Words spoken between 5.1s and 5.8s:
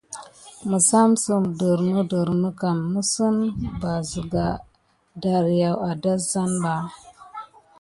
darkiwa